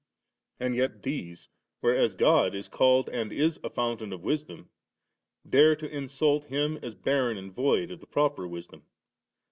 * 0.31 0.59
And 0.59 0.75
yet 0.75 1.03
these, 1.03 1.47
whereas 1.81 2.15
God 2.15 2.55
is 2.55 2.67
called 2.67 3.07
and 3.09 3.31
is 3.31 3.59
a 3.63 3.69
Foun 3.69 3.99
tain 3.99 4.11
of 4.11 4.23
wisdom, 4.23 4.71
dare 5.47 5.75
to 5.75 5.87
insult 5.87 6.45
Him 6.45 6.79
as 6.81 6.95
barren 6.95 7.37
and 7.37 7.53
void 7.53 7.91
of 7.91 7.99
His 7.99 8.09
proper 8.09 8.47
Wisdom. 8.47 8.83